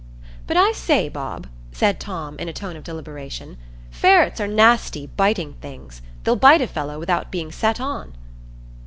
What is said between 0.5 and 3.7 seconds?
I say, Bob," said Tom, in a tone of deliberation,